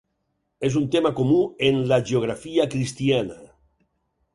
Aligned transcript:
És 0.69 0.77
un 0.79 0.87
tema 0.95 1.11
comú 1.21 1.37
en 1.69 1.79
l'hagiografia 1.93 2.69
cristiana. 2.77 3.43